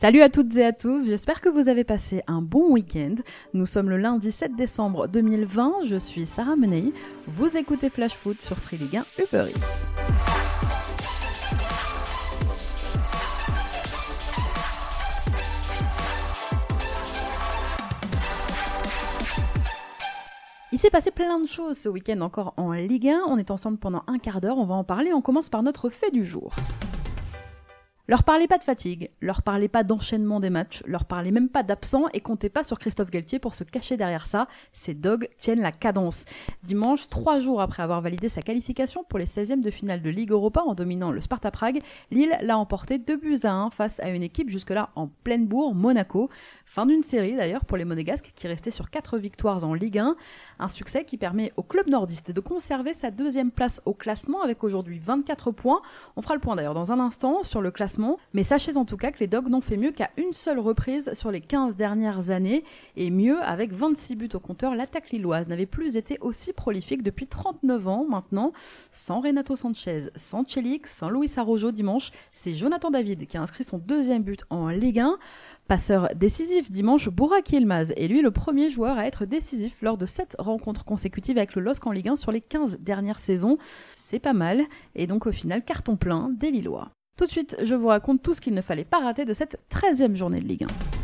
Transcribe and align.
Salut 0.00 0.22
à 0.22 0.28
toutes 0.28 0.54
et 0.54 0.64
à 0.64 0.72
tous, 0.72 1.08
j'espère 1.08 1.40
que 1.40 1.48
vous 1.48 1.68
avez 1.68 1.82
passé 1.82 2.22
un 2.28 2.40
bon 2.40 2.70
week-end. 2.70 3.16
Nous 3.52 3.66
sommes 3.66 3.90
le 3.90 3.96
lundi 3.96 4.30
7 4.30 4.54
décembre 4.54 5.08
2020, 5.08 5.86
je 5.86 5.96
suis 5.96 6.24
Sarah 6.24 6.54
Menei, 6.54 6.92
vous 7.26 7.56
écoutez 7.56 7.90
Flash 7.90 8.14
Foot 8.14 8.40
sur 8.40 8.56
Free 8.58 8.76
Ligue 8.76 8.98
1 8.98 9.04
Uber 9.20 9.46
Eats. 9.50 9.88
Il 20.70 20.78
s'est 20.78 20.90
passé 20.90 21.10
plein 21.10 21.40
de 21.40 21.48
choses 21.48 21.76
ce 21.76 21.88
week-end 21.88 22.20
encore 22.20 22.54
en 22.56 22.70
Ligue 22.70 23.08
1. 23.08 23.22
On 23.26 23.36
est 23.36 23.50
ensemble 23.50 23.78
pendant 23.78 24.04
un 24.06 24.18
quart 24.18 24.40
d'heure, 24.40 24.58
on 24.58 24.66
va 24.66 24.76
en 24.76 24.84
parler. 24.84 25.12
On 25.12 25.22
commence 25.22 25.48
par 25.48 25.64
notre 25.64 25.88
fait 25.88 26.12
du 26.12 26.24
jour. 26.24 26.54
Leur 28.10 28.24
parlez 28.24 28.46
pas 28.46 28.56
de 28.56 28.64
fatigue, 28.64 29.10
leur 29.20 29.42
parlez 29.42 29.68
pas 29.68 29.84
d'enchaînement 29.84 30.40
des 30.40 30.48
matchs, 30.48 30.82
leur 30.86 31.04
parlez 31.04 31.30
même 31.30 31.50
pas 31.50 31.62
d'absents 31.62 32.06
et 32.14 32.22
comptez 32.22 32.48
pas 32.48 32.64
sur 32.64 32.78
Christophe 32.78 33.10
Galtier 33.10 33.38
pour 33.38 33.54
se 33.54 33.64
cacher 33.64 33.98
derrière 33.98 34.26
ça. 34.26 34.48
Ces 34.72 34.94
dogs 34.94 35.28
tiennent 35.36 35.60
la 35.60 35.72
cadence. 35.72 36.24
Dimanche, 36.62 37.10
trois 37.10 37.38
jours 37.38 37.60
après 37.60 37.82
avoir 37.82 38.00
validé 38.00 38.30
sa 38.30 38.40
qualification 38.40 39.04
pour 39.04 39.18
les 39.18 39.26
16e 39.26 39.60
de 39.60 39.70
finale 39.70 40.00
de 40.00 40.08
Ligue 40.08 40.30
Europa 40.30 40.62
en 40.62 40.72
dominant 40.72 41.10
le 41.10 41.20
Sparta 41.20 41.50
Prague, 41.50 41.80
Lille 42.10 42.34
l'a 42.40 42.56
emporté 42.56 42.96
2 42.96 43.14
buts 43.14 43.40
à 43.42 43.52
1 43.52 43.68
face 43.68 44.00
à 44.00 44.08
une 44.08 44.22
équipe 44.22 44.48
jusque-là 44.48 44.88
en 44.96 45.08
pleine 45.08 45.46
bourre, 45.46 45.74
Monaco. 45.74 46.30
Fin 46.70 46.84
d'une 46.84 47.02
série 47.02 47.34
d'ailleurs 47.34 47.64
pour 47.64 47.78
les 47.78 47.86
Monégasques 47.86 48.30
qui 48.36 48.46
restaient 48.46 48.70
sur 48.70 48.90
4 48.90 49.16
victoires 49.16 49.64
en 49.64 49.72
Ligue 49.72 49.98
1. 49.98 50.16
Un 50.58 50.68
succès 50.68 51.06
qui 51.06 51.16
permet 51.16 51.50
au 51.56 51.62
club 51.62 51.88
nordiste 51.88 52.30
de 52.30 52.40
conserver 52.40 52.92
sa 52.92 53.10
deuxième 53.10 53.50
place 53.50 53.80
au 53.86 53.94
classement 53.94 54.42
avec 54.42 54.62
aujourd'hui 54.62 54.98
24 54.98 55.50
points. 55.50 55.80
On 56.16 56.22
fera 56.22 56.34
le 56.34 56.40
point 56.40 56.56
d'ailleurs 56.56 56.74
dans 56.74 56.92
un 56.92 57.00
instant 57.00 57.42
sur 57.42 57.62
le 57.62 57.70
classement. 57.70 58.18
Mais 58.34 58.42
sachez 58.42 58.76
en 58.76 58.84
tout 58.84 58.98
cas 58.98 59.12
que 59.12 59.18
les 59.20 59.26
Dogs 59.26 59.48
n'ont 59.48 59.62
fait 59.62 59.78
mieux 59.78 59.92
qu'à 59.92 60.10
une 60.18 60.34
seule 60.34 60.58
reprise 60.58 61.10
sur 61.14 61.30
les 61.30 61.40
15 61.40 61.74
dernières 61.74 62.28
années. 62.28 62.64
Et 62.96 63.10
mieux, 63.10 63.42
avec 63.42 63.72
26 63.72 64.16
buts 64.16 64.28
au 64.34 64.38
compteur, 64.38 64.74
l'attaque 64.74 65.10
lilloise 65.10 65.48
n'avait 65.48 65.64
plus 65.64 65.96
été 65.96 66.18
aussi 66.20 66.52
prolifique 66.52 67.02
depuis 67.02 67.26
39 67.26 67.88
ans 67.88 68.04
maintenant. 68.06 68.52
Sans 68.92 69.22
Renato 69.22 69.56
Sanchez, 69.56 70.10
sans 70.16 70.46
Chelik, 70.46 70.86
sans 70.86 71.08
Luis 71.08 71.32
Arrojo 71.38 71.72
dimanche, 71.72 72.10
c'est 72.32 72.52
Jonathan 72.52 72.90
David 72.90 73.26
qui 73.26 73.38
a 73.38 73.42
inscrit 73.42 73.64
son 73.64 73.78
deuxième 73.78 74.22
but 74.22 74.44
en 74.50 74.68
Ligue 74.68 75.00
1. 75.00 75.18
Passeur 75.68 76.08
décisif 76.16 76.70
dimanche, 76.70 77.10
Burak 77.10 77.52
Yilmaz 77.52 77.92
est 77.94 78.08
lui 78.08 78.22
le 78.22 78.30
premier 78.30 78.70
joueur 78.70 78.96
à 78.96 79.06
être 79.06 79.26
décisif 79.26 79.82
lors 79.82 79.98
de 79.98 80.06
sept 80.06 80.34
rencontres 80.38 80.86
consécutives 80.86 81.36
avec 81.36 81.54
le 81.54 81.60
LOSC 81.60 81.86
en 81.86 81.92
Ligue 81.92 82.08
1 82.08 82.16
sur 82.16 82.32
les 82.32 82.40
15 82.40 82.78
dernières 82.80 83.18
saisons. 83.18 83.58
C'est 84.06 84.18
pas 84.18 84.32
mal, 84.32 84.62
et 84.94 85.06
donc 85.06 85.26
au 85.26 85.32
final 85.32 85.62
carton 85.62 85.98
plein 85.98 86.30
des 86.30 86.50
Lillois. 86.50 86.88
Tout 87.18 87.26
de 87.26 87.30
suite, 87.30 87.54
je 87.62 87.74
vous 87.74 87.88
raconte 87.88 88.22
tout 88.22 88.32
ce 88.32 88.40
qu'il 88.40 88.54
ne 88.54 88.62
fallait 88.62 88.86
pas 88.86 89.00
rater 89.00 89.26
de 89.26 89.34
cette 89.34 89.60
13e 89.70 90.16
journée 90.16 90.40
de 90.40 90.46
Ligue 90.46 90.64
1. 90.64 90.97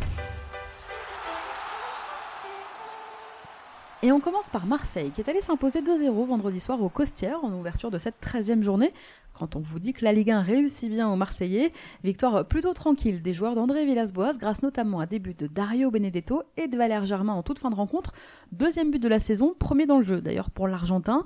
Et 4.05 4.11
on 4.11 4.19
commence 4.19 4.51
par 4.51 4.67
Marseille, 4.67 5.09
qui 5.09 5.21
est 5.21 5.29
allé 5.31 5.41
s'imposer 5.41 5.81
2-0 5.81 6.27
vendredi 6.27 6.59
soir 6.59 6.79
au 6.79 6.89
Costières 6.89 7.43
en 7.43 7.51
ouverture 7.51 7.89
de 7.89 7.97
cette 7.97 8.21
13e 8.21 8.61
journée. 8.61 8.93
Quand 9.33 9.55
on 9.55 9.61
vous 9.61 9.79
dit 9.79 9.93
que 9.93 10.05
la 10.05 10.13
Ligue 10.13 10.29
1 10.29 10.41
réussit 10.41 10.91
bien 10.91 11.09
aux 11.09 11.15
Marseillais, 11.15 11.71
victoire 12.03 12.47
plutôt 12.47 12.75
tranquille 12.75 13.23
des 13.23 13.33
joueurs 13.33 13.55
d'André 13.55 13.83
Villas-Boas 13.83 14.33
grâce 14.33 14.61
notamment 14.61 14.99
à 14.99 15.07
des 15.07 15.17
buts 15.17 15.33
de 15.33 15.47
Dario 15.47 15.89
Benedetto 15.89 16.43
et 16.55 16.67
de 16.67 16.77
Valère 16.77 17.03
Germain 17.05 17.33
en 17.33 17.41
toute 17.41 17.57
fin 17.57 17.71
de 17.71 17.75
rencontre. 17.75 18.11
Deuxième 18.51 18.91
but 18.91 18.99
de 18.99 19.07
la 19.07 19.19
saison, 19.19 19.55
premier 19.57 19.87
dans 19.87 19.97
le 19.97 20.05
jeu 20.05 20.21
d'ailleurs 20.21 20.51
pour 20.51 20.67
l'Argentin. 20.67 21.25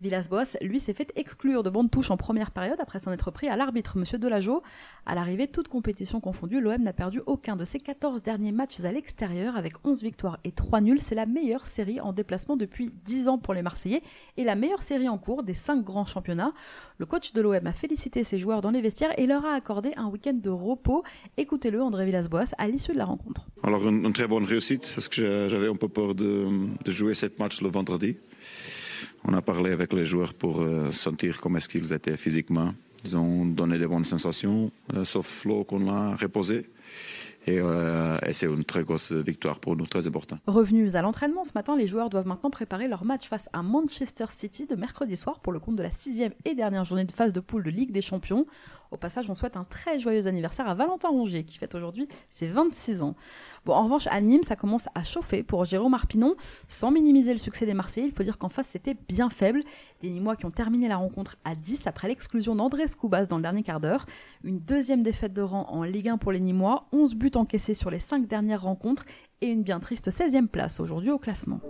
Villas-Boas, 0.00 0.56
lui, 0.60 0.78
s'est 0.78 0.92
fait 0.92 1.12
exclure 1.16 1.62
de 1.62 1.70
bande 1.70 1.90
touche 1.90 2.10
en 2.10 2.16
première 2.16 2.52
période 2.52 2.78
après 2.78 3.00
s'en 3.00 3.10
être 3.10 3.30
pris 3.32 3.48
à 3.48 3.56
l'arbitre, 3.56 3.98
Monsieur 3.98 4.18
Delageau. 4.18 4.62
À 5.06 5.16
l'arrivée, 5.16 5.48
toute 5.48 5.68
compétition 5.68 6.20
confondue, 6.20 6.60
l'OM 6.60 6.80
n'a 6.80 6.92
perdu 6.92 7.20
aucun 7.26 7.56
de 7.56 7.64
ses 7.64 7.80
14 7.80 8.22
derniers 8.22 8.52
matchs 8.52 8.80
à 8.84 8.92
l'extérieur 8.92 9.56
avec 9.56 9.74
11 9.84 10.02
victoires 10.02 10.38
et 10.44 10.52
3 10.52 10.80
nuls. 10.82 11.00
C'est 11.00 11.16
la 11.16 11.26
meilleure 11.26 11.66
série 11.66 12.00
en 12.00 12.12
déplacement 12.12 12.56
depuis 12.56 12.92
10 13.04 13.28
ans 13.28 13.38
pour 13.38 13.54
les 13.54 13.62
Marseillais 13.62 14.02
et 14.36 14.44
la 14.44 14.54
meilleure 14.54 14.84
série 14.84 15.08
en 15.08 15.18
cours 15.18 15.42
des 15.42 15.54
5 15.54 15.82
grands 15.82 16.06
championnats. 16.06 16.52
Le 16.98 17.06
coach 17.06 17.32
de 17.32 17.40
l'OM 17.40 17.66
a 17.66 17.72
félicité 17.72 18.22
ses 18.22 18.38
joueurs 18.38 18.60
dans 18.60 18.70
les 18.70 18.80
vestiaires 18.80 19.18
et 19.18 19.26
leur 19.26 19.44
a 19.44 19.54
accordé 19.54 19.92
un 19.96 20.06
week-end 20.06 20.34
de 20.34 20.50
repos. 20.50 21.02
Écoutez-le, 21.36 21.82
André 21.82 22.04
Villas-Boas, 22.06 22.54
à 22.56 22.68
l'issue 22.68 22.92
de 22.92 22.98
la 22.98 23.04
rencontre. 23.04 23.48
Alors, 23.64 23.86
une, 23.88 24.12
très 24.12 24.28
bonne 24.28 24.44
réussite 24.44 24.92
parce 24.94 25.08
que 25.08 25.48
j'avais 25.48 25.68
un 25.68 25.74
peu 25.74 25.88
peur 25.88 26.14
de, 26.14 26.48
de 26.84 26.90
jouer 26.90 27.14
cette 27.14 27.38
match 27.40 27.62
le 27.62 27.68
vendredi. 27.68 28.16
On 29.24 29.34
a 29.34 29.42
parlé 29.42 29.72
avec 29.72 29.92
les 29.92 30.06
joueurs 30.06 30.34
pour 30.34 30.60
euh, 30.60 30.92
sentir 30.92 31.40
comment 31.40 31.58
est-ce 31.58 31.68
qu'ils 31.68 31.92
étaient 31.92 32.16
physiquement. 32.16 32.74
Ils 33.04 33.16
ont 33.16 33.44
donné 33.46 33.78
des 33.78 33.86
bonnes 33.86 34.04
sensations, 34.04 34.70
euh, 34.94 35.04
sauf 35.04 35.26
Flo 35.26 35.64
qu'on 35.64 35.88
a 35.88 36.16
reposé. 36.16 36.66
Euh, 37.48 38.18
et, 38.26 38.32
c'est 38.32 38.46
une 38.46 38.64
très 38.64 38.84
grosse 38.84 39.12
victoire 39.12 39.58
pour 39.58 39.76
nous, 39.76 39.86
très 39.86 40.06
important. 40.06 40.38
Revenus 40.46 40.94
à 40.94 41.02
l'entraînement 41.02 41.44
ce 41.44 41.52
matin, 41.54 41.76
les 41.76 41.86
joueurs 41.86 42.10
doivent 42.10 42.26
maintenant 42.26 42.50
préparer 42.50 42.88
leur 42.88 43.04
match 43.04 43.28
face 43.28 43.48
à 43.52 43.62
Manchester 43.62 44.26
City 44.36 44.66
de 44.66 44.76
mercredi 44.76 45.16
soir 45.16 45.40
pour 45.40 45.52
le 45.52 45.60
compte 45.60 45.76
de 45.76 45.82
la 45.82 45.90
sixième 45.90 46.32
et 46.44 46.54
dernière 46.54 46.84
journée 46.84 47.04
de 47.04 47.12
phase 47.12 47.32
de 47.32 47.40
poule 47.40 47.64
de 47.64 47.70
Ligue 47.70 47.92
des 47.92 48.02
Champions. 48.02 48.46
Au 48.90 48.96
passage, 48.96 49.28
on 49.28 49.34
souhaite 49.34 49.56
un 49.56 49.64
très 49.64 49.98
joyeux 49.98 50.26
anniversaire 50.26 50.66
à 50.66 50.74
Valentin 50.74 51.08
Rongier 51.08 51.44
qui 51.44 51.58
fête 51.58 51.74
aujourd'hui 51.74 52.08
ses 52.30 52.48
26 52.48 53.02
ans. 53.02 53.14
Bon, 53.66 53.74
en 53.74 53.82
revanche, 53.82 54.06
à 54.06 54.18
Nîmes, 54.20 54.44
ça 54.44 54.56
commence 54.56 54.88
à 54.94 55.04
chauffer 55.04 55.42
pour 55.42 55.66
Jérôme 55.66 55.92
Arpinon. 55.92 56.36
Sans 56.68 56.90
minimiser 56.90 57.32
le 57.32 57.38
succès 57.38 57.66
des 57.66 57.74
Marseillais, 57.74 58.06
il 58.06 58.12
faut 58.12 58.22
dire 58.22 58.38
qu'en 58.38 58.48
face, 58.48 58.68
c'était 58.68 58.96
bien 59.08 59.28
faible. 59.28 59.60
Des 60.00 60.08
Nîmois 60.08 60.36
qui 60.36 60.46
ont 60.46 60.50
terminé 60.50 60.88
la 60.88 60.96
rencontre 60.96 61.36
à 61.44 61.54
10 61.54 61.86
après 61.86 62.08
l'exclusion 62.08 62.54
d'André 62.54 62.86
Scoubas 62.86 63.26
dans 63.26 63.36
le 63.36 63.42
dernier 63.42 63.62
quart 63.62 63.80
d'heure. 63.80 64.06
Une 64.42 64.58
deuxième 64.58 65.02
défaite 65.02 65.34
de 65.34 65.42
rang 65.42 65.66
en 65.68 65.82
Ligue 65.82 66.08
1 66.08 66.16
pour 66.16 66.32
les 66.32 66.40
Nîmois, 66.40 66.86
11 66.92 67.14
buts 67.14 67.30
encaissés 67.38 67.74
sur 67.74 67.90
les 67.90 68.00
5 68.00 68.26
dernières 68.26 68.62
rencontres 68.62 69.04
et 69.40 69.48
une 69.48 69.62
bien 69.62 69.80
triste 69.80 70.10
16e 70.10 70.48
place 70.48 70.80
aujourd'hui 70.80 71.10
au 71.10 71.18
classement. 71.18 71.60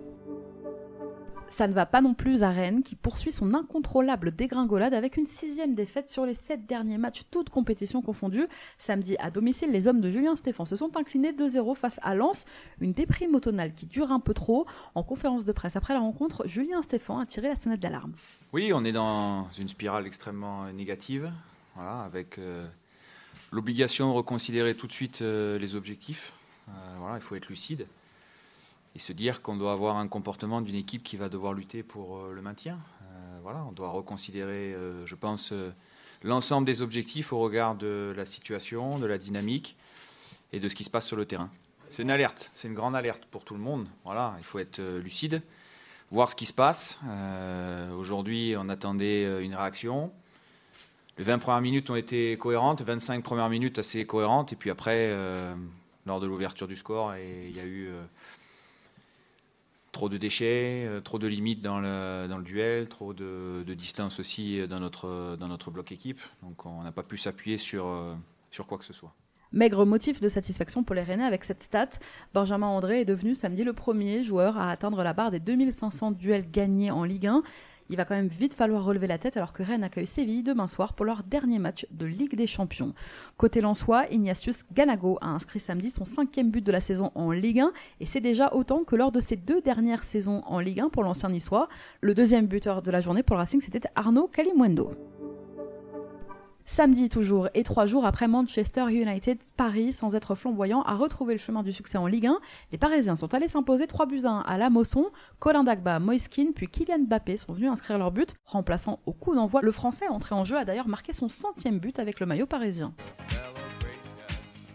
Ça 1.51 1.67
ne 1.67 1.73
va 1.73 1.87
pas 1.87 2.03
non 2.03 2.13
plus 2.13 2.43
à 2.43 2.51
Rennes, 2.51 2.83
qui 2.83 2.95
poursuit 2.95 3.33
son 3.33 3.55
incontrôlable 3.55 4.33
dégringolade 4.33 4.93
avec 4.93 5.17
une 5.17 5.27
sixième 5.27 5.75
défaite 5.75 6.09
sur 6.09 6.27
les 6.27 6.35
sept 6.35 6.67
derniers 6.67 6.99
matchs, 6.99 7.23
toutes 7.31 7.49
compétitions 7.49 8.03
confondues. 8.03 8.47
Samedi, 8.77 9.17
à 9.19 9.31
domicile, 9.31 9.73
les 9.73 9.89
hommes 9.89 10.01
de 10.01 10.11
Julien 10.11 10.37
Stéphan 10.37 10.67
se 10.67 10.77
sont 10.77 10.97
inclinés 10.97 11.33
2-0 11.33 11.75
face 11.75 11.99
à 12.03 12.15
Lens, 12.15 12.45
une 12.81 12.91
déprime 12.91 13.35
automnale 13.35 13.73
qui 13.73 13.87
dure 13.87 14.13
un 14.13 14.21
peu 14.21 14.35
trop. 14.35 14.67
En 14.95 15.03
conférence 15.03 15.47
de 15.47 15.53
presse 15.53 15.77
après 15.77 15.95
la 15.95 16.01
rencontre, 16.01 16.47
Julien 16.47 16.83
Stéphan 16.83 17.19
a 17.19 17.27
tiré 17.27 17.49
la 17.49 17.57
sonnette 17.57 17.81
d'alarme. 17.81 18.13
Oui, 18.53 18.71
on 18.75 18.85
est 18.85 18.93
dans 18.93 19.49
une 19.59 19.69
spirale 19.69 20.07
extrêmement 20.07 20.71
négative, 20.73 21.33
voilà, 21.75 22.03
avec 22.03 22.39
euh, 22.39 22.67
l'obligation 23.51 24.11
de 24.11 24.17
reconsidérer 24.17 24.75
tout 24.75 24.87
de 24.87 24.93
suite 24.93 25.23
euh, 25.23 25.59
les 25.59 25.75
objectifs. 25.75 26.33
Euh, 26.69 27.17
il 27.17 27.23
faut 27.23 27.35
être 27.35 27.49
lucide 27.49 27.87
et 28.95 28.99
se 28.99 29.13
dire 29.13 29.43
qu'on 29.43 29.57
doit 29.57 29.73
avoir 29.73 29.97
un 29.97 30.09
comportement 30.09 30.61
d'une 30.61 30.75
équipe 30.75 31.03
qui 31.03 31.17
va 31.17 31.29
devoir 31.29 31.53
lutter 31.53 31.83
pour 31.83 32.19
euh, 32.19 32.33
le 32.35 32.43
maintien. 32.43 32.79
On 33.67 33.73
doit 33.73 33.89
reconsidérer, 33.89 34.77
je 35.07 35.15
pense, 35.15 35.55
l'ensemble 36.23 36.67
des 36.67 36.83
objectifs 36.83 37.33
au 37.33 37.39
regard 37.39 37.77
de 37.77 38.13
la 38.15 38.27
situation, 38.27 38.99
de 38.99 39.07
la 39.07 39.17
dynamique 39.17 39.75
et 40.53 40.61
de 40.61 40.69
ce 40.69 40.75
qui 40.75 40.85
se 40.85 40.91
passe 40.91 41.07
sur 41.07 41.17
le 41.17 41.25
terrain. 41.25 41.49
C'est 41.89 42.03
une 42.03 42.11
alerte, 42.11 42.51
c'est 42.55 42.69
une 42.69 42.75
grande 42.75 42.95
alerte 42.95 43.25
pour 43.25 43.47
tout 43.47 43.55
le 43.55 43.61
monde. 43.61 43.87
Voilà, 44.05 44.35
il 44.37 44.45
faut 44.45 44.59
être 44.59 44.83
lucide, 44.99 45.41
voir 46.11 46.31
ce 46.31 46.37
qui 46.37 46.45
se 46.45 46.53
passe. 46.53 46.99
Aujourd'hui, 47.97 48.55
on 48.59 48.69
attendait 48.69 49.43
une 49.43 49.55
réaction. 49.55 50.13
Les 51.19 51.25
20 51.25 51.39
premières 51.39 51.61
minutes 51.61 51.91
ont 51.91 51.97
été 51.97 52.37
cohérentes, 52.37 52.83
25 52.83 53.23
premières 53.23 53.51
minutes 53.51 53.79
assez 53.79 54.07
cohérentes, 54.07 54.53
et 54.53 54.57
puis 54.57 54.71
après, 54.71 55.13
lors 56.07 56.21
de 56.21 56.27
l'ouverture 56.27 56.69
du 56.69 56.77
score, 56.77 57.15
il 57.17 57.57
y 57.57 57.61
a 57.61 57.67
eu 57.67 57.91
trop 59.99 60.09
de 60.09 60.17
déchets, 60.17 60.85
euh, 60.87 61.01
trop 61.01 61.19
de 61.19 61.27
limites 61.27 61.61
dans 61.61 61.81
le, 61.81 62.43
duel, 62.43 62.89
trop 62.89 63.13
de, 63.13 63.65
distance 63.75 64.21
aussi 64.21 64.67
dans 64.69 64.79
notre, 64.79 65.71
bloc 65.71 65.93
équipe. 65.93 66.21
Donc 66.43 66.67
on 66.67 66.83
n'a 66.83 66.93
pas 66.93 67.03
pu 67.03 67.17
s'appuyer 67.17 67.59
sur, 67.59 67.87
euh, 67.87 68.15
sur 68.51 68.67
quoi 68.67 68.79
que 68.79 68.85
ce 68.85 68.93
soit. 68.93 69.13
Maigre 69.51 69.87
motif 69.87 70.21
de 70.21 70.29
satisfaction 70.29 70.85
pour 70.85 70.95
les 70.95 71.03
Rennais 71.03 71.25
avec 71.25 71.43
cette 71.43 71.63
stat. 71.63 71.89
Benjamin 72.35 72.67
André 72.67 73.01
est 73.01 73.05
devenu 73.07 73.35
samedi 73.35 73.65
le 73.65 73.73
premier 73.73 74.23
joueur 74.23 74.59
à 74.59 74.71
atteindre 74.71 75.03
la 75.03 75.15
barre 75.15 75.31
des 75.31 75.41
2500 75.41 76.13
duels 76.13 76.51
gagnés 76.51 76.91
en 76.91 77.03
Ligue 77.03 77.27
1. 77.27 77.43
Il 77.91 77.97
va 77.97 78.05
quand 78.05 78.15
même 78.15 78.29
vite 78.29 78.55
falloir 78.55 78.85
relever 78.85 79.07
la 79.07 79.19
tête 79.19 79.37
alors 79.37 79.53
que 79.53 79.63
Rennes 79.63 79.83
accueille 79.83 80.07
Séville 80.07 80.43
demain 80.43 80.69
soir 80.69 80.93
pour 80.93 81.07
leur 81.07 81.23
dernier 81.23 81.59
match 81.59 81.87
de 81.91 82.07
Ligue 82.07 82.37
des 82.37 82.47
Champions. 82.47 82.93
Côté 83.37 83.61
Lensois, 83.61 84.07
Ignatius 84.11 84.65
Ganago 84.73 85.19
a 85.21 85.29
inscrit 85.29 85.61
samedi 85.61 85.91
son 85.91 86.05
cinquième 86.05 86.51
but 86.51 86.65
de 86.65 86.73
la 86.73 86.81
saison 86.81 87.11
en 87.15 87.31
Ligue 87.31 87.61
1 87.61 87.73
et 88.01 88.07
c'est 88.07 88.21
déjà 88.21 88.53
autant 88.55 88.85
que 88.85 88.97
lors 88.97 89.13
de 89.13 89.21
ses 89.21 89.37
deux 89.37 89.61
dernières 89.61 90.05
saisons 90.05 90.43
en 90.47 90.61
Ligue 90.61 90.81
1 90.81 90.91
pour 90.91 91.03
l'ancien 91.03 91.31
niçois. 91.31 91.69
Le 92.01 92.15
deuxième 92.15 92.47
buteur 92.47 92.83
de 92.83 92.91
la 92.91 93.01
journée 93.01 93.23
pour 93.23 93.37
le 93.37 93.41
Racing, 93.41 93.61
c'était 93.63 93.89
Arnaud 93.95 94.29
Calimuendo. 94.29 95.18
Samedi 96.71 97.09
toujours, 97.09 97.49
et 97.55 97.63
trois 97.63 97.87
jours 97.87 98.05
après 98.05 98.29
Manchester 98.29 98.85
United, 98.91 99.39
Paris, 99.57 99.95
sans 99.95 100.15
être 100.15 100.35
flamboyant, 100.35 100.83
a 100.83 100.97
retrouvé 100.97 101.33
le 101.33 101.39
chemin 101.39 101.63
du 101.63 101.73
succès 101.73 101.97
en 101.97 102.07
Ligue 102.07 102.27
1. 102.27 102.39
Les 102.73 102.79
Parisiens 102.79 103.17
sont 103.17 103.33
allés 103.33 103.49
s'imposer 103.49 103.87
3 103.87 104.05
buts 104.05 104.21
à 104.25 104.31
1 104.31 104.41
à 104.41 104.59
la 104.59 104.69
Mosson. 104.69 105.07
Colin 105.39 105.65
Dagba, 105.65 105.99
Moiskin, 105.99 106.53
puis 106.55 106.69
Kylian 106.69 107.07
Mbappé 107.07 107.39
sont 107.39 107.55
venus 107.55 107.71
inscrire 107.71 107.97
leur 107.97 108.13
but, 108.13 108.35
remplaçant 108.45 109.01
au 109.07 109.13
coup 109.13 109.35
d'envoi. 109.35 109.63
Le 109.63 109.73
Français 109.73 110.09
entré 110.09 110.35
en 110.35 110.45
jeu 110.45 110.59
a 110.59 110.67
d'ailleurs 110.67 110.89
marqué 110.89 111.15
son 111.15 111.31
centième 111.31 111.79
but 111.79 111.99
avec 111.99 112.21
le 112.21 112.27
maillot 112.27 112.47
parisien. 112.47 112.93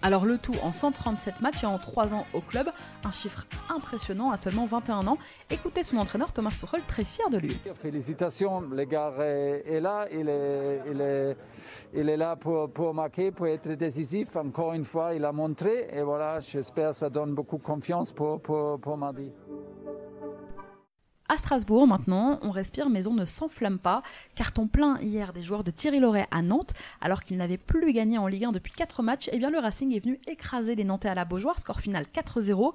Alors 0.06 0.26
le 0.26 0.38
tout 0.38 0.56
en 0.62 0.74
137 0.74 1.40
matchs 1.40 1.64
et 1.64 1.66
en 1.66 1.80
3 1.80 2.14
ans 2.14 2.26
au 2.34 2.42
club, 2.42 2.68
un 3.06 3.12
chiffre 3.12 3.48
impressionnant 3.70 4.32
à 4.32 4.38
seulement 4.38 4.66
21 4.66 5.08
ans. 5.08 5.18
Écoutez 5.50 5.82
son 5.82 5.96
entraîneur 5.96 6.34
Thomas 6.34 6.50
Tuchel 6.60 6.82
très 6.86 7.06
fier 7.06 7.30
de 7.30 7.38
lui. 7.38 7.58
Félicitations, 7.76 8.60
le 8.60 8.84
gars 8.84 9.14
est, 9.20 9.80
là, 9.80 10.06
il 10.12 10.28
est, 12.10 12.18
là 12.18 12.36
pour, 12.36 12.94
marquer, 12.94 13.32
pour 13.32 13.48
être 13.48 13.70
décisif. 13.70 14.36
Encore 14.36 14.74
une 14.74 14.84
fois, 14.84 15.14
il 15.14 15.24
a 15.24 15.32
montré 15.32 15.88
et 15.90 16.02
voilà, 16.02 16.42
j'espère 16.42 16.90
que 16.90 16.98
ça 16.98 17.10
donne 17.10 17.34
beaucoup 17.34 17.58
confiance 17.58 18.12
pour, 18.12 18.42
pour, 18.42 18.82
pour 18.82 18.98
mardi. 18.98 19.32
À 21.34 21.38
Strasbourg, 21.38 21.88
maintenant, 21.88 22.38
on 22.44 22.52
respire 22.52 22.92
mais 22.92 23.08
on 23.08 23.14
ne 23.16 23.26
s'enflamme 23.26 23.80
pas. 23.80 24.04
Carton 24.36 24.68
plein 24.68 25.00
hier 25.00 25.34
des 25.34 25.42
joueurs 25.42 25.64
de 25.64 25.72
Thierry 25.72 26.00
Loret 26.00 26.28
à 26.30 26.44
Nantes, 26.44 26.74
alors 27.02 27.24
qu'ils 27.24 27.38
n'avaient 27.38 27.58
plus 27.58 27.92
gagné 27.92 28.20
en 28.20 28.28
Ligue 28.28 28.46
1 28.46 28.52
depuis 28.52 28.72
4 28.72 29.02
matchs. 29.02 29.30
Et 29.30 29.32
eh 29.34 29.38
bien, 29.40 29.50
le 29.50 29.58
Racing 29.58 29.96
est 29.96 30.00
venu 30.00 30.20
écraser 30.28 30.76
les 30.76 30.84
Nantais 30.84 31.10
à 31.10 31.16
la 31.16 31.26
Beaujoire, 31.26 31.58
score 31.58 31.82
final 31.82 32.06
4-0. 32.14 32.74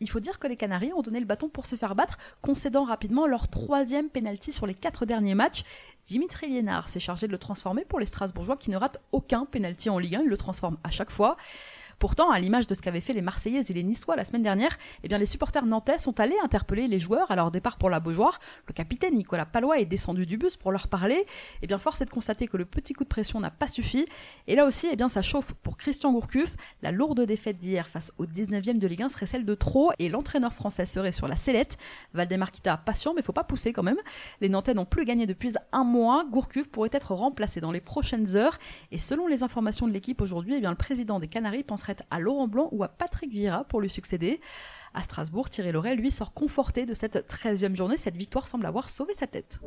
Il 0.00 0.08
faut 0.08 0.20
dire 0.20 0.38
que 0.38 0.46
les 0.46 0.56
Canaries 0.56 0.94
ont 0.94 1.02
donné 1.02 1.20
le 1.20 1.26
bâton 1.26 1.50
pour 1.50 1.66
se 1.66 1.76
faire 1.76 1.94
battre, 1.94 2.16
concédant 2.40 2.84
rapidement 2.84 3.26
leur 3.26 3.48
troisième 3.48 4.08
penalty 4.08 4.52
sur 4.52 4.66
les 4.66 4.74
quatre 4.74 5.04
derniers 5.04 5.34
matchs. 5.34 5.64
Dimitri 6.06 6.48
Liénard 6.48 6.88
s'est 6.88 7.00
chargé 7.00 7.26
de 7.26 7.32
le 7.32 7.38
transformer 7.38 7.84
pour 7.84 8.00
les 8.00 8.06
Strasbourgeois 8.06 8.56
qui 8.56 8.70
ne 8.70 8.78
ratent 8.78 9.02
aucun 9.12 9.44
penalty 9.44 9.90
en 9.90 9.98
Ligue 9.98 10.16
1. 10.16 10.22
Il 10.22 10.28
le 10.28 10.36
transforme 10.38 10.78
à 10.82 10.90
chaque 10.90 11.10
fois. 11.10 11.36
Pourtant, 11.98 12.30
à 12.30 12.38
l'image 12.38 12.66
de 12.66 12.74
ce 12.74 12.82
qu'avaient 12.82 13.00
fait 13.00 13.12
les 13.12 13.22
Marseillais 13.22 13.62
et 13.68 13.72
les 13.72 13.82
Niçois 13.82 14.14
la 14.14 14.24
semaine 14.24 14.44
dernière, 14.44 14.76
eh 15.02 15.08
bien 15.08 15.18
les 15.18 15.26
supporters 15.26 15.66
nantais 15.66 15.98
sont 15.98 16.20
allés 16.20 16.36
interpeller 16.44 16.86
les 16.86 17.00
joueurs 17.00 17.30
à 17.30 17.36
leur 17.36 17.50
départ 17.50 17.76
pour 17.76 17.90
la 17.90 17.98
Beaujoire. 17.98 18.38
Le 18.66 18.72
capitaine 18.72 19.16
Nicolas 19.16 19.46
Palois 19.46 19.80
est 19.80 19.84
descendu 19.84 20.24
du 20.24 20.38
bus 20.38 20.56
pour 20.56 20.70
leur 20.70 20.86
parler. 20.86 21.26
Eh 21.62 21.66
bien, 21.66 21.78
force 21.78 22.00
est 22.00 22.04
de 22.04 22.10
constater 22.10 22.46
que 22.46 22.56
le 22.56 22.64
petit 22.64 22.92
coup 22.92 23.02
de 23.02 23.08
pression 23.08 23.40
n'a 23.40 23.50
pas 23.50 23.66
suffi. 23.66 24.04
Et 24.46 24.54
là 24.54 24.64
aussi, 24.64 24.86
eh 24.90 24.96
bien, 24.96 25.08
ça 25.08 25.22
chauffe 25.22 25.52
pour 25.54 25.76
Christian 25.76 26.12
Gourcuff. 26.12 26.54
La 26.82 26.92
lourde 26.92 27.20
défaite 27.22 27.58
d'hier 27.58 27.86
face 27.88 28.12
au 28.18 28.26
19e 28.26 28.78
de 28.78 28.86
Ligue 28.86 29.02
1 29.02 29.08
serait 29.08 29.26
celle 29.26 29.44
de 29.44 29.54
trop 29.54 29.90
et 29.98 30.08
l'entraîneur 30.08 30.52
français 30.52 30.86
serait 30.86 31.12
sur 31.12 31.26
la 31.26 31.36
sellette. 31.36 31.78
Valdemar 32.14 32.52
Kita, 32.52 32.76
patient, 32.76 33.12
mais 33.14 33.22
faut 33.22 33.32
pas 33.32 33.44
pousser 33.44 33.72
quand 33.72 33.82
même. 33.82 33.98
Les 34.40 34.48
Nantais 34.48 34.74
n'ont 34.74 34.84
plus 34.84 35.04
gagné 35.04 35.26
depuis 35.26 35.54
un 35.72 35.84
mois. 35.84 36.24
Gourcuff 36.30 36.68
pourrait 36.68 36.90
être 36.92 37.14
remplacé 37.14 37.60
dans 37.60 37.72
les 37.72 37.80
prochaines 37.80 38.36
heures. 38.36 38.58
Et 38.92 38.98
selon 38.98 39.26
les 39.26 39.42
informations 39.42 39.88
de 39.88 39.92
l'équipe 39.92 40.20
aujourd'hui, 40.20 40.54
eh 40.56 40.60
bien, 40.60 40.70
le 40.70 40.76
président 40.76 41.18
des 41.18 41.28
Canaries 41.28 41.64
à 42.10 42.20
Laurent 42.20 42.48
Blanc 42.48 42.68
ou 42.72 42.82
à 42.82 42.88
Patrick 42.88 43.30
Vieira 43.30 43.64
pour 43.64 43.80
lui 43.80 43.90
succéder. 43.90 44.40
À 44.94 45.02
Strasbourg, 45.02 45.50
Thierry 45.50 45.72
Loret, 45.72 45.96
lui, 45.96 46.10
sort 46.10 46.32
conforté 46.32 46.86
de 46.86 46.94
cette 46.94 47.30
13e 47.30 47.76
journée. 47.76 47.96
Cette 47.96 48.16
victoire 48.16 48.48
semble 48.48 48.66
avoir 48.66 48.88
sauvé 48.88 49.14
sa 49.14 49.26
tête. 49.26 49.60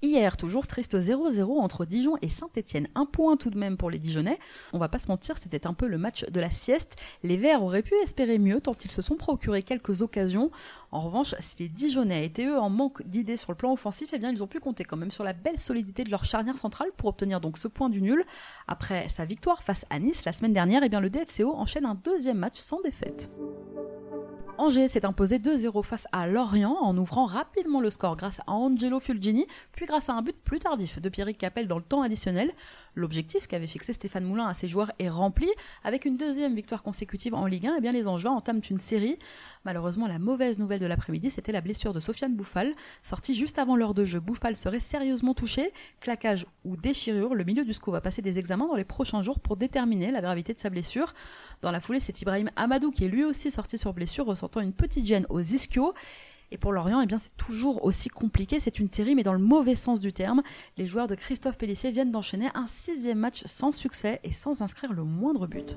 Hier, 0.00 0.36
toujours 0.36 0.68
triste 0.68 0.94
0-0 0.94 1.58
entre 1.58 1.84
Dijon 1.84 2.16
et 2.22 2.28
Saint-Etienne. 2.28 2.86
Un 2.94 3.04
point 3.04 3.36
tout 3.36 3.50
de 3.50 3.58
même 3.58 3.76
pour 3.76 3.90
les 3.90 3.98
Dijonais. 3.98 4.38
On 4.72 4.78
va 4.78 4.88
pas 4.88 5.00
se 5.00 5.08
mentir, 5.08 5.36
c'était 5.38 5.66
un 5.66 5.74
peu 5.74 5.88
le 5.88 5.98
match 5.98 6.24
de 6.24 6.40
la 6.40 6.52
sieste. 6.52 6.94
Les 7.24 7.36
Verts 7.36 7.64
auraient 7.64 7.82
pu 7.82 7.94
espérer 7.96 8.38
mieux 8.38 8.60
tant 8.60 8.76
ils 8.84 8.92
se 8.92 9.02
sont 9.02 9.16
procurés 9.16 9.64
quelques 9.64 10.02
occasions. 10.02 10.52
En 10.92 11.00
revanche, 11.00 11.34
si 11.40 11.56
les 11.58 11.68
Dijonais 11.68 12.24
étaient 12.24 12.44
eux 12.44 12.60
en 12.60 12.70
manque 12.70 13.04
d'idées 13.08 13.36
sur 13.36 13.50
le 13.50 13.56
plan 13.56 13.72
offensif, 13.72 14.10
eh 14.12 14.20
bien 14.20 14.30
ils 14.30 14.44
ont 14.44 14.46
pu 14.46 14.60
compter 14.60 14.84
quand 14.84 14.96
même 14.96 15.10
sur 15.10 15.24
la 15.24 15.32
belle 15.32 15.58
solidité 15.58 16.04
de 16.04 16.12
leur 16.12 16.24
charnière 16.24 16.58
centrale 16.58 16.90
pour 16.96 17.08
obtenir 17.08 17.40
donc 17.40 17.58
ce 17.58 17.66
point 17.66 17.90
du 17.90 18.00
nul. 18.00 18.24
Après 18.68 19.08
sa 19.08 19.24
victoire 19.24 19.64
face 19.64 19.84
à 19.90 19.98
Nice 19.98 20.24
la 20.24 20.32
semaine 20.32 20.54
dernière, 20.54 20.84
eh 20.84 20.88
bien 20.88 21.00
le 21.00 21.10
DFCO 21.10 21.54
enchaîne 21.56 21.84
un 21.84 21.96
deuxième 21.96 22.38
match 22.38 22.60
sans 22.60 22.80
défaite. 22.82 23.28
Angers 24.58 24.88
s'est 24.88 25.06
imposé 25.06 25.38
2-0 25.38 25.84
face 25.84 26.08
à 26.10 26.26
Lorient 26.26 26.76
en 26.80 26.98
ouvrant 26.98 27.26
rapidement 27.26 27.80
le 27.80 27.90
score 27.90 28.16
grâce 28.16 28.40
à 28.40 28.50
Angelo 28.50 28.98
Fulgini, 28.98 29.46
puis 29.70 29.86
grâce 29.86 30.08
à 30.08 30.14
un 30.14 30.22
but 30.22 30.34
plus 30.36 30.58
tardif 30.58 31.00
de 31.00 31.08
Pierrick 31.08 31.38
Capel 31.38 31.68
dans 31.68 31.78
le 31.78 31.84
temps 31.84 32.02
additionnel. 32.02 32.50
L'objectif 32.96 33.46
qu'avait 33.46 33.68
fixé 33.68 33.92
Stéphane 33.92 34.24
Moulin 34.24 34.48
à 34.48 34.54
ses 34.54 34.66
joueurs 34.66 34.90
est 34.98 35.08
rempli. 35.08 35.48
Avec 35.84 36.04
une 36.04 36.16
deuxième 36.16 36.56
victoire 36.56 36.82
consécutive 36.82 37.34
en 37.34 37.46
Ligue 37.46 37.68
1, 37.68 37.76
eh 37.78 37.80
bien 37.80 37.92
les 37.92 38.08
Angevins 38.08 38.32
entament 38.32 38.60
une 38.68 38.80
série. 38.80 39.16
Malheureusement, 39.64 40.08
la 40.08 40.18
mauvaise 40.18 40.58
nouvelle 40.58 40.80
de 40.80 40.86
l'après-midi, 40.86 41.30
c'était 41.30 41.52
la 41.52 41.60
blessure 41.60 41.92
de 41.92 42.00
Sofiane 42.00 42.34
Bouffal. 42.34 42.72
Sortie 43.04 43.34
juste 43.34 43.60
avant 43.60 43.76
l'heure 43.76 43.94
de 43.94 44.04
jeu, 44.04 44.18
Bouffal 44.18 44.56
serait 44.56 44.80
sérieusement 44.80 45.34
touché. 45.34 45.72
Claquage 46.00 46.46
ou 46.64 46.76
déchirure, 46.76 47.36
le 47.36 47.44
milieu 47.44 47.64
du 47.64 47.72
SCO 47.72 47.92
va 47.92 48.00
passer 48.00 48.22
des 48.22 48.40
examens 48.40 48.66
dans 48.66 48.74
les 48.74 48.84
prochains 48.84 49.22
jours 49.22 49.38
pour 49.38 49.56
déterminer 49.56 50.10
la 50.10 50.20
gravité 50.20 50.52
de 50.52 50.58
sa 50.58 50.68
blessure. 50.68 51.14
Dans 51.62 51.70
la 51.70 51.80
foulée, 51.80 52.00
c'est 52.00 52.20
Ibrahim 52.20 52.50
Amadou 52.56 52.90
qui 52.90 53.04
est 53.04 53.08
lui 53.08 53.24
aussi 53.24 53.52
sorti 53.52 53.78
sur 53.78 53.92
blessure, 53.92 54.26
une 54.56 54.72
petite 54.72 55.06
gêne 55.06 55.26
aux 55.28 55.40
ischios. 55.40 55.94
Et 56.50 56.56
pour 56.56 56.72
Lorient, 56.72 57.02
eh 57.02 57.06
bien, 57.06 57.18
c'est 57.18 57.36
toujours 57.36 57.84
aussi 57.84 58.08
compliqué. 58.08 58.58
C'est 58.58 58.78
une 58.78 58.90
série, 58.90 59.14
mais 59.14 59.22
dans 59.22 59.34
le 59.34 59.38
mauvais 59.38 59.74
sens 59.74 60.00
du 60.00 60.12
terme. 60.12 60.42
Les 60.78 60.86
joueurs 60.86 61.06
de 61.06 61.14
Christophe 61.14 61.58
Pellissier 61.58 61.90
viennent 61.90 62.12
d'enchaîner 62.12 62.48
un 62.54 62.66
sixième 62.66 63.18
match 63.18 63.42
sans 63.44 63.72
succès 63.72 64.20
et 64.24 64.32
sans 64.32 64.62
inscrire 64.62 64.92
le 64.92 65.04
moindre 65.04 65.46
but. 65.46 65.76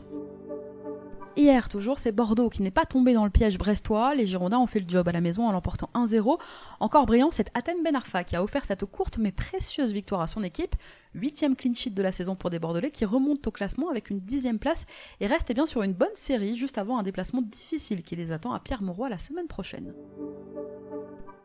Hier, 1.38 1.70
toujours, 1.70 1.98
c'est 1.98 2.12
Bordeaux 2.12 2.50
qui 2.50 2.62
n'est 2.62 2.72
pas 2.72 2.86
tombé 2.86 3.14
dans 3.14 3.24
le 3.24 3.30
piège 3.30 3.58
brestois. 3.58 4.14
Les 4.14 4.26
Girondins 4.26 4.60
ont 4.60 4.68
fait 4.68 4.82
le 4.82 4.90
job 4.90 5.08
à 5.08 5.14
la 5.14 5.22
maison 5.22 5.48
en 5.48 5.54
l'emportant 5.54 5.90
1-0. 5.96 6.38
Encore 6.82 7.06
brillant, 7.06 7.30
c'est 7.32 7.50
Atem 7.54 7.82
Ben 7.84 7.96
Arfa 7.96 8.26
qui 8.26 8.36
a 8.36 8.44
offert 8.44 8.66
cette 8.66 8.84
courte 8.84 9.18
mais 9.18 9.32
précieuse 9.32 9.94
victoire 9.94 10.20
à 10.20 10.28
son 10.28 10.44
équipe. 10.44 10.76
Huitième 11.14 11.56
clean 11.56 11.74
sheet 11.74 11.92
de 11.92 12.04
la 12.04 12.12
saison 12.12 12.36
pour 12.36 12.50
des 12.50 12.60
Bordelais 12.60 12.92
qui 12.92 13.06
remontent 13.06 13.48
au 13.48 13.52
classement 13.52 13.90
avec 13.90 14.10
une 14.10 14.20
dixième 14.20 14.60
place 14.60 14.86
et 15.22 15.28
restent 15.28 15.50
eh 15.50 15.54
bien 15.54 15.66
sur 15.66 15.84
une 15.84 15.94
bonne 15.94 16.10
série 16.16 16.58
juste 16.58 16.78
avant 16.78 17.00
un 17.00 17.04
déplacement 17.04 17.42
difficile 17.42 18.04
qui 18.04 18.18
les 18.18 18.34
attend 18.34 18.52
à 18.52 18.60
Pierre-Mauroy 18.60 19.08
la 19.08 19.18
semaine 19.18 19.48
prochaine 19.48 19.94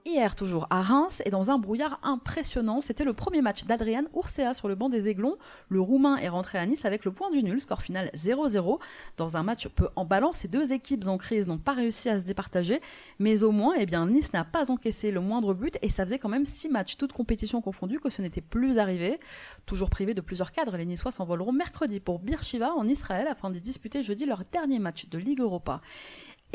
hier 0.06 0.36
toujours 0.36 0.66
à 0.70 0.82
Reims 0.82 1.20
et 1.24 1.30
dans 1.30 1.50
un 1.50 1.58
brouillard 1.58 1.98
impressionnant. 2.02 2.80
C'était 2.80 3.04
le 3.04 3.12
premier 3.12 3.42
match 3.42 3.64
d'Adrian 3.64 4.04
Ursea 4.14 4.54
sur 4.54 4.68
le 4.68 4.74
banc 4.74 4.88
des 4.88 5.08
Aiglons. 5.08 5.36
Le 5.68 5.80
Roumain 5.80 6.16
est 6.16 6.28
rentré 6.28 6.58
à 6.58 6.66
Nice 6.66 6.84
avec 6.84 7.04
le 7.04 7.12
point 7.12 7.30
du 7.30 7.42
nul, 7.42 7.60
score 7.60 7.82
final 7.82 8.10
0-0. 8.14 8.78
Dans 9.16 9.36
un 9.36 9.42
match 9.42 9.68
peu 9.68 9.88
emballant, 9.96 10.32
ces 10.32 10.48
deux 10.48 10.72
équipes 10.72 11.08
en 11.08 11.18
crise 11.18 11.48
n'ont 11.48 11.58
pas 11.58 11.72
réussi 11.72 12.08
à 12.08 12.20
se 12.20 12.24
départager, 12.24 12.80
mais 13.18 13.42
au 13.42 13.50
moins, 13.50 13.74
eh 13.76 13.86
bien, 13.86 14.06
Nice 14.06 14.32
n'a 14.32 14.44
pas 14.44 14.70
encaissé 14.70 15.10
le 15.10 15.20
moindre 15.20 15.54
but 15.54 15.76
et 15.82 15.90
ça 15.90 16.04
faisait 16.04 16.18
quand 16.18 16.28
même 16.28 16.46
six 16.46 16.68
matchs, 16.68 16.96
toutes 16.96 17.12
compétitions 17.12 17.60
confondues, 17.60 18.00
que 18.00 18.10
ce 18.10 18.22
n'était 18.22 18.40
plus 18.40 18.78
arrivé. 18.78 19.18
Toujours 19.66 19.90
privé 19.90 20.14
de 20.14 20.20
plusieurs 20.20 20.52
cadres, 20.52 20.76
les 20.76 20.84
Niçois 20.84 21.10
s'envoleront 21.10 21.52
mercredi 21.52 22.00
pour 22.00 22.20
Beersheba 22.20 22.72
en 22.74 22.86
Israël 22.86 23.26
afin 23.28 23.50
de 23.50 23.58
disputer 23.58 24.02
jeudi 24.02 24.24
leur 24.24 24.44
dernier 24.52 24.78
match 24.78 25.08
de 25.08 25.18
Ligue 25.18 25.40
Europa. 25.40 25.80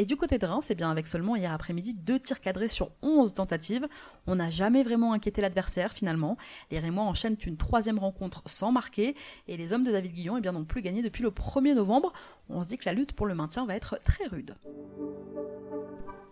Et 0.02 0.06
du 0.06 0.16
côté 0.16 0.40
de 0.40 0.48
Reims, 0.48 0.66
c'est 0.68 0.74
bien 0.74 0.90
avec 0.90 1.06
seulement 1.06 1.36
hier 1.36 1.52
après-midi 1.52 1.94
deux 1.94 2.18
tirs 2.18 2.40
cadrés 2.40 2.70
sur 2.70 2.90
11 3.04 3.36
tentatives, 3.36 3.88
on 4.26 4.34
n'a 4.34 4.50
jamais 4.50 4.82
vraiment 4.82 5.14
inquiété 5.14 5.42
l'adversaire 5.42 5.94
finalement. 5.94 6.38
Les 6.72 6.80
Rémois 6.80 7.04
enchaînent 7.04 7.38
une 7.46 7.56
troisième 7.56 8.00
rencontre 8.00 8.42
sans 8.48 8.72
marquer 8.72 9.16
et 9.48 9.58
les 9.58 9.74
hommes 9.74 9.84
de 9.84 9.92
David 9.92 10.14
Guillon 10.14 10.38
eh 10.38 10.42
bien, 10.42 10.54
n'ont 10.54 10.66
plus 10.66 10.82
gagné 10.82 11.04
depuis 11.04 11.22
le 11.22 11.30
1er 11.30 11.76
novembre. 11.76 12.14
On 12.50 12.64
se 12.64 12.68
dit 12.68 12.78
que 12.78 12.86
la 12.86 12.94
lutte 12.94 13.14
pour 13.14 13.28
le 13.28 13.36
maintien 13.36 13.68
va 13.68 13.76
être 13.76 14.00
très 14.04 14.26
rude. 14.26 14.56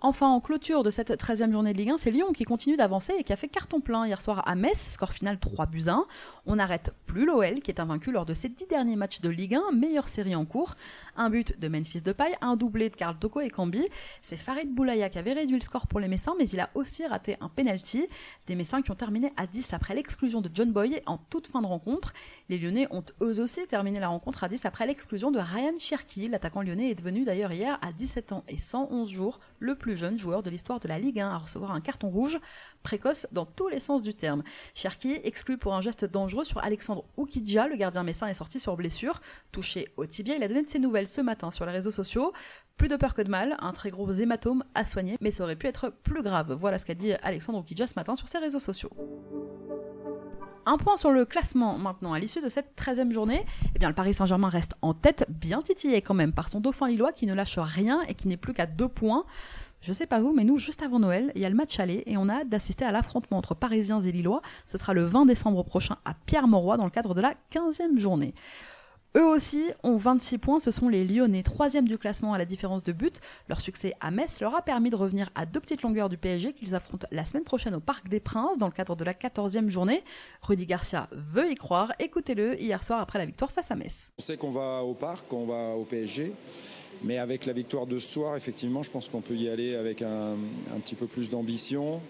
Enfin, 0.01 0.29
en 0.29 0.39
clôture 0.39 0.83
de 0.83 0.91
cette 0.91 1.11
13e 1.11 1.51
journée 1.51 1.73
de 1.73 1.77
Ligue 1.77 1.89
1, 1.89 1.97
c'est 1.97 2.11
Lyon 2.11 2.31
qui 2.31 2.45
continue 2.45 2.77
d'avancer 2.77 3.13
et 3.19 3.25
qui 3.25 3.33
a 3.33 3.35
fait 3.35 3.49
carton 3.49 3.81
plein 3.81 4.07
hier 4.07 4.21
soir 4.21 4.47
à 4.47 4.55
Metz, 4.55 4.93
score 4.93 5.11
final 5.11 5.37
3 5.37 5.65
buts 5.65 5.89
1. 5.89 6.05
On 6.45 6.55
n'arrête 6.55 6.93
plus 7.05 7.25
l'OL 7.25 7.59
qui 7.59 7.69
est 7.69 7.81
invaincu 7.81 8.13
lors 8.13 8.25
de 8.25 8.33
ses 8.33 8.47
10 8.47 8.67
derniers 8.67 8.95
matchs 8.95 9.19
de 9.19 9.27
Ligue 9.27 9.55
1, 9.55 9.73
meilleure 9.73 10.07
série 10.07 10.35
en 10.35 10.45
cours. 10.45 10.75
Un 11.17 11.29
but 11.29 11.59
de 11.59 11.67
Memphis 11.67 12.01
Depay, 12.01 12.33
un 12.39 12.55
doublé 12.55 12.89
de 12.89 12.95
Karl 12.95 13.17
Toko 13.19 13.41
et 13.41 13.49
Cambi. 13.49 13.85
C'est 14.21 14.37
Farid 14.37 14.73
Boulaya 14.73 15.09
qui 15.09 15.19
avait 15.19 15.33
réduit 15.33 15.57
le 15.57 15.61
score 15.61 15.85
pour 15.85 15.99
les 15.99 16.07
Messins, 16.07 16.33
mais 16.39 16.47
il 16.47 16.61
a 16.61 16.69
aussi 16.75 17.05
raté 17.05 17.35
un 17.41 17.49
penalty. 17.49 18.07
Des 18.47 18.55
Messins 18.55 18.81
qui 18.81 18.91
ont 18.91 18.95
terminé 18.95 19.33
à 19.35 19.47
10 19.47 19.73
après 19.73 19.95
l'exclusion 19.95 20.39
de 20.39 20.49
John 20.53 20.71
Boy 20.71 21.01
en 21.07 21.17
toute 21.17 21.47
fin 21.47 21.61
de 21.61 21.67
rencontre. 21.67 22.13
Les 22.47 22.57
Lyonnais 22.57 22.87
ont 22.91 23.03
eux 23.21 23.41
aussi 23.41 23.67
terminé 23.67 23.99
la 23.99 24.07
rencontre 24.07 24.45
à 24.45 24.47
10 24.47 24.63
après 24.63 24.87
l'exclusion 24.87 25.29
de 25.29 25.39
Ryan 25.39 25.77
Cherki. 25.77 26.29
L'attaquant 26.29 26.61
lyonnais 26.61 26.89
est 26.89 26.95
devenu 26.95 27.25
d'ailleurs 27.25 27.51
hier 27.51 27.77
à 27.81 27.91
17 27.91 28.31
ans 28.31 28.45
et 28.47 28.57
111 28.57 29.11
jours 29.11 29.41
le 29.59 29.75
plus 29.75 29.88
jeune 29.95 30.17
joueur 30.17 30.43
de 30.43 30.49
l'histoire 30.49 30.79
de 30.79 30.87
la 30.87 30.99
Ligue 30.99 31.19
1 31.19 31.29
à 31.29 31.37
recevoir 31.37 31.71
un 31.71 31.81
carton 31.81 32.09
rouge, 32.09 32.39
précoce 32.83 33.27
dans 33.31 33.45
tous 33.45 33.67
les 33.67 33.79
sens 33.79 34.01
du 34.01 34.13
terme. 34.13 34.43
Cherki 34.73 35.13
exclu 35.23 35.57
pour 35.57 35.73
un 35.73 35.81
geste 35.81 36.05
dangereux 36.05 36.45
sur 36.45 36.63
Alexandre 36.63 37.05
Oukidja, 37.17 37.67
le 37.67 37.75
gardien 37.75 38.03
messin 38.03 38.27
est 38.27 38.33
sorti 38.33 38.59
sur 38.59 38.75
blessure, 38.75 39.21
touché 39.51 39.89
au 39.97 40.05
tibia. 40.05 40.35
Il 40.35 40.43
a 40.43 40.47
donné 40.47 40.63
de 40.63 40.69
ses 40.69 40.79
nouvelles 40.79 41.07
ce 41.07 41.21
matin 41.21 41.51
sur 41.51 41.65
les 41.65 41.71
réseaux 41.71 41.91
sociaux. 41.91 42.33
Plus 42.77 42.87
de 42.87 42.95
peur 42.95 43.13
que 43.13 43.21
de 43.21 43.29
mal, 43.29 43.57
un 43.59 43.73
très 43.73 43.89
gros 43.89 44.09
hématome 44.09 44.63
à 44.73 44.85
soigner, 44.85 45.17
mais 45.19 45.31
ça 45.31 45.43
aurait 45.43 45.57
pu 45.57 45.67
être 45.67 45.89
plus 45.89 46.23
grave. 46.23 46.53
Voilà 46.53 46.77
ce 46.77 46.85
qu'a 46.85 46.95
dit 46.95 47.11
Alexandre 47.11 47.59
Oukidja 47.59 47.87
ce 47.87 47.95
matin 47.95 48.15
sur 48.15 48.29
ses 48.29 48.37
réseaux 48.37 48.59
sociaux. 48.59 48.91
Un 50.65 50.77
point 50.77 50.97
sur 50.97 51.11
le 51.11 51.25
classement 51.25 51.79
maintenant. 51.79 52.13
À 52.13 52.19
l'issue 52.19 52.41
de 52.41 52.47
cette 52.49 52.79
13e 52.79 53.11
journée, 53.11 53.43
eh 53.75 53.79
bien, 53.79 53.89
le 53.89 53.95
Paris 53.95 54.13
Saint-Germain 54.13 54.49
reste 54.49 54.75
en 54.81 54.93
tête, 54.93 55.25
bien 55.29 55.61
titillé 55.61 56.01
quand 56.03 56.13
même 56.13 56.31
par 56.31 56.47
son 56.47 56.59
dauphin 56.59 56.87
lillois 56.87 57.11
qui 57.11 57.25
ne 57.25 57.33
lâche 57.33 57.57
rien 57.57 58.03
et 58.03 58.13
qui 58.13 58.27
n'est 58.27 58.37
plus 58.37 58.53
qu'à 58.53 58.67
deux 58.67 58.87
points. 58.87 59.25
Je 59.81 59.93
sais 59.93 60.05
pas 60.05 60.19
vous, 60.19 60.33
mais 60.33 60.43
nous, 60.43 60.57
juste 60.57 60.83
avant 60.83 60.99
Noël, 60.99 61.31
il 61.35 61.41
y 61.41 61.45
a 61.45 61.49
le 61.49 61.55
match 61.55 61.79
aller 61.79 62.03
et 62.05 62.17
on 62.17 62.27
a 62.27 62.41
hâte 62.41 62.49
d'assister 62.49 62.83
à 62.83 62.91
l'affrontement 62.91 63.37
entre 63.37 63.55
Parisiens 63.55 64.01
et 64.01 64.11
Lillois. 64.11 64.41
Ce 64.65 64.77
sera 64.77 64.93
le 64.93 65.05
20 65.05 65.25
décembre 65.25 65.63
prochain 65.63 65.97
à 66.03 66.13
Pierre-Mauroy 66.25 66.75
dans 66.77 66.83
le 66.83 66.89
cadre 66.89 67.13
de 67.13 67.21
la 67.21 67.33
15e 67.51 67.97
journée. 67.97 68.33
Eux 69.17 69.25
aussi 69.25 69.63
ont 69.83 69.97
26 69.97 70.37
points, 70.37 70.59
ce 70.59 70.69
sont 70.69 70.87
les 70.87 71.03
Lyonnais, 71.03 71.41
troisième 71.41 71.87
du 71.87 71.97
classement 71.97 72.33
à 72.33 72.37
la 72.37 72.45
différence 72.45 72.83
de 72.83 72.91
but. 72.91 73.19
Leur 73.47 73.59
succès 73.59 73.95
à 74.01 74.11
Metz 74.11 74.39
leur 74.39 74.55
a 74.55 74.61
permis 74.61 74.91
de 74.91 74.95
revenir 74.95 75.31
à 75.33 75.47
deux 75.47 75.59
petites 75.59 75.81
longueurs 75.81 76.09
du 76.09 76.17
PSG 76.17 76.53
qu'ils 76.53 76.75
affrontent 76.75 77.07
la 77.11 77.25
semaine 77.25 77.43
prochaine 77.43 77.73
au 77.73 77.79
Parc 77.79 78.07
des 78.07 78.19
Princes 78.19 78.59
dans 78.59 78.67
le 78.67 78.71
cadre 78.71 78.95
de 78.95 79.03
la 79.03 79.13
14e 79.13 79.69
journée. 79.69 80.03
Rudy 80.43 80.67
Garcia 80.67 81.07
veut 81.11 81.49
y 81.49 81.55
croire, 81.55 81.91
écoutez-le 81.97 82.61
hier 82.61 82.83
soir 82.83 82.99
après 82.99 83.17
la 83.17 83.25
victoire 83.25 83.51
face 83.51 83.71
à 83.71 83.75
Metz. 83.75 84.11
On 84.19 84.21
sait 84.21 84.37
qu'on 84.37 84.51
va 84.51 84.83
au 84.83 84.93
Parc, 84.93 85.31
on 85.33 85.45
va 85.45 85.75
au 85.75 85.85
PSG. 85.85 86.31
Mais 87.03 87.17
avec 87.17 87.45
la 87.45 87.53
victoire 87.53 87.85
de 87.85 87.97
ce 87.97 88.11
soir, 88.11 88.35
effectivement, 88.35 88.83
je 88.83 88.91
pense 88.91 89.07
qu'on 89.07 89.21
peut 89.21 89.35
y 89.35 89.47
aller 89.47 89.75
avec 89.75 90.01
un, 90.01 90.35
petit 90.83 90.95
peu 90.95 91.07
plus 91.07 91.29
d'ambition. 91.29 92.01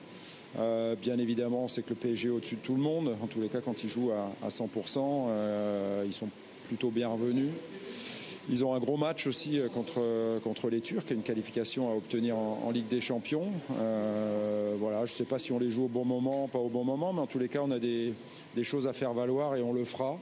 Euh, 0.58 0.96
bien 0.96 1.20
évidemment, 1.20 1.66
on 1.66 1.68
sait 1.68 1.84
que 1.84 1.90
le 1.90 1.96
PSG 1.96 2.30
est 2.30 2.32
au-dessus 2.32 2.56
de 2.56 2.62
tout 2.62 2.74
le 2.74 2.82
monde. 2.82 3.16
En 3.22 3.28
tous 3.28 3.40
les 3.40 3.50
cas, 3.50 3.62
quand 3.62 3.84
ils 3.84 3.90
jouent 3.90 4.12
à, 4.12 4.50
100%, 4.50 5.28
euh, 5.30 6.04
ils 6.08 6.14
sont 6.14 6.30
plutôt 6.68 6.90
bien 6.90 7.08
revenus. 7.08 7.52
Ils 8.52 8.66
ont 8.66 8.74
un 8.74 8.80
gros 8.80 8.98
match 8.98 9.28
aussi 9.28 9.60
euh, 9.60 9.70
contre, 9.70 10.02
contre 10.44 10.70
les 10.72 10.82
Turcs, 10.82 11.12
une 11.12 11.22
qualification 11.22 11.92
à 11.92 11.96
obtenir 11.96 12.36
en, 12.36 12.72
Ligue 12.72 12.88
des 12.88 13.02
Champions. 13.02 13.52
Voilà, 14.80 15.06
je 15.06 15.12
ne 15.12 15.18
sais 15.18 15.26
pas 15.26 15.38
si 15.38 15.52
on 15.52 15.60
les 15.60 15.70
joue 15.70 15.86
au 15.86 15.88
bon 15.88 16.06
moment, 16.06 16.48
pas 16.48 16.58
au 16.58 16.70
bon 16.70 16.84
moment, 16.84 17.14
mais 17.14 17.22
en 17.22 17.28
tous 17.28 17.38
les 17.38 17.50
cas, 17.50 17.60
on 17.62 17.70
a 17.70 17.80
des, 17.80 18.14
des 18.56 18.64
choses 18.64 18.88
à 18.88 18.94
faire 18.94 19.14
valoir 19.14 19.56
et 19.56 19.62
on 19.62 19.74
le 19.74 19.84
fera. 19.84 20.18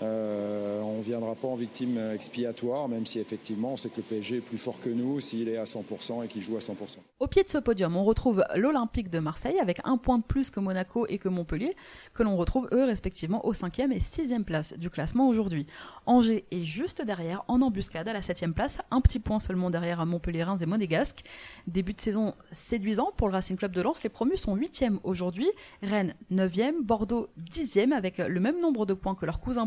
Euh, 0.00 0.80
on 0.80 0.98
ne 0.98 1.02
viendra 1.02 1.34
pas 1.34 1.48
en 1.48 1.54
victime 1.54 1.98
expiatoire, 2.12 2.88
même 2.88 3.06
si 3.06 3.18
effectivement 3.18 3.72
on 3.72 3.76
sait 3.76 3.88
que 3.88 3.96
le 3.98 4.02
PSG 4.02 4.36
est 4.38 4.40
plus 4.40 4.58
fort 4.58 4.80
que 4.80 4.88
nous 4.88 5.20
s'il 5.20 5.48
est 5.48 5.58
à 5.58 5.64
100% 5.64 6.24
et 6.24 6.28
qu'il 6.28 6.42
joue 6.42 6.56
à 6.56 6.60
100%. 6.60 6.98
Au 7.20 7.26
pied 7.26 7.42
de 7.42 7.48
ce 7.48 7.58
podium, 7.58 7.96
on 7.96 8.04
retrouve 8.04 8.44
l'Olympique 8.56 9.10
de 9.10 9.18
Marseille 9.18 9.58
avec 9.60 9.80
un 9.84 9.96
point 9.96 10.18
de 10.18 10.24
plus 10.24 10.50
que 10.50 10.60
Monaco 10.60 11.06
et 11.08 11.18
que 11.18 11.28
Montpellier, 11.28 11.76
que 12.14 12.22
l'on 12.22 12.36
retrouve 12.36 12.68
eux 12.72 12.84
respectivement 12.84 13.44
au 13.46 13.52
5e 13.52 13.92
et 13.92 13.98
6e 13.98 14.44
place 14.44 14.74
du 14.78 14.90
classement 14.90 15.28
aujourd'hui. 15.28 15.66
Angers 16.06 16.44
est 16.50 16.64
juste 16.64 17.02
derrière, 17.02 17.44
en 17.48 17.60
embuscade 17.62 18.08
à 18.08 18.12
la 18.12 18.20
7e 18.20 18.52
place, 18.52 18.78
un 18.90 19.00
petit 19.00 19.18
point 19.18 19.40
seulement 19.40 19.70
derrière 19.70 20.04
Montpellier, 20.06 20.44
Reims 20.44 20.62
et 20.62 20.66
Monégasque. 20.66 21.22
Début 21.66 21.92
de 21.92 22.00
saison 22.00 22.34
séduisant 22.50 23.12
pour 23.16 23.28
le 23.28 23.34
Racing 23.34 23.56
Club 23.56 23.72
de 23.72 23.82
Lens, 23.82 24.02
les 24.02 24.10
promus 24.10 24.36
sont 24.36 24.56
8e 24.56 24.98
aujourd'hui, 25.04 25.50
Rennes 25.82 26.14
9e, 26.32 26.82
Bordeaux 26.82 27.28
10e 27.50 27.92
avec 27.92 28.18
le 28.18 28.40
même 28.40 28.60
nombre 28.60 28.86
de 28.86 28.94
points 28.94 29.14
que 29.14 29.26
leurs 29.26 29.40
cousins 29.40 29.64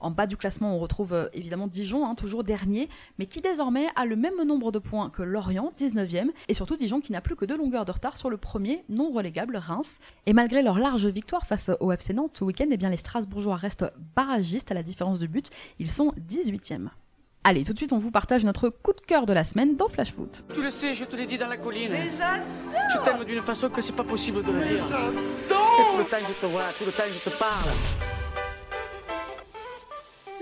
en 0.00 0.10
bas 0.10 0.26
du 0.26 0.36
classement, 0.36 0.74
on 0.74 0.78
retrouve 0.78 1.12
euh, 1.12 1.28
évidemment 1.34 1.66
Dijon, 1.66 2.06
hein, 2.06 2.14
toujours 2.14 2.42
dernier, 2.42 2.88
mais 3.18 3.26
qui 3.26 3.40
désormais 3.40 3.88
a 3.96 4.06
le 4.06 4.16
même 4.16 4.42
nombre 4.44 4.72
de 4.72 4.78
points 4.78 5.10
que 5.10 5.22
Lorient, 5.22 5.72
19e, 5.78 6.30
et 6.48 6.54
surtout 6.54 6.76
Dijon 6.76 7.00
qui 7.00 7.12
n'a 7.12 7.20
plus 7.20 7.36
que 7.36 7.44
deux 7.44 7.56
longueurs 7.56 7.84
de 7.84 7.92
retard 7.92 8.16
sur 8.16 8.30
le 8.30 8.36
premier 8.36 8.82
non 8.88 9.12
relégable 9.12 9.56
Reims. 9.56 9.98
Et 10.26 10.32
malgré 10.32 10.62
leur 10.62 10.78
large 10.78 11.06
victoire 11.06 11.46
face 11.46 11.70
au 11.80 11.92
FC 11.92 12.14
Nantes 12.14 12.36
ce 12.38 12.44
week-end, 12.44 12.68
eh 12.70 12.76
bien 12.76 12.88
les 12.88 12.96
Strasbourgeois 12.96 13.56
restent 13.56 13.86
barragistes 14.16 14.70
à 14.70 14.74
la 14.74 14.82
différence 14.82 15.20
de 15.20 15.26
but, 15.26 15.50
ils 15.78 15.90
sont 15.90 16.14
18e. 16.28 16.88
Allez, 17.42 17.64
tout 17.64 17.72
de 17.72 17.78
suite, 17.78 17.94
on 17.94 17.98
vous 17.98 18.10
partage 18.10 18.44
notre 18.44 18.68
coup 18.68 18.92
de 18.92 19.00
cœur 19.00 19.24
de 19.24 19.32
la 19.32 19.44
semaine 19.44 19.74
dans 19.74 19.88
Flash 19.88 20.12
Foot. 20.12 20.44
Tu 20.52 20.62
le 20.62 20.70
sais, 20.70 20.94
je 20.94 21.04
te 21.06 21.16
l'ai 21.16 21.26
dit 21.26 21.38
dans 21.38 21.48
la 21.48 21.56
colline. 21.56 21.90
Mais 21.90 22.10
j'adore 22.10 22.46
Tu 22.92 22.98
t'aimes 23.02 23.24
d'une 23.24 23.42
façon 23.42 23.70
que 23.70 23.80
c'est 23.80 23.94
pas 23.94 24.04
possible 24.04 24.42
de 24.42 24.52
le 24.52 24.60
dire. 24.60 24.84
Tout 25.48 25.98
le 25.98 26.04
temps 26.04 26.16
je 26.26 26.46
te 26.46 26.46
vois, 26.46 26.64
tout 26.78 26.84
le 26.84 26.92
temps 26.92 27.04
je 27.08 27.30
te 27.30 27.36
parle 27.38 28.09